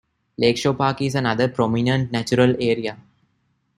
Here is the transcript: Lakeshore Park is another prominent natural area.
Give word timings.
Lakeshore 0.39 0.73
Park 0.75 1.03
is 1.03 1.13
another 1.13 1.47
prominent 1.47 2.11
natural 2.11 2.55
area. 2.59 2.97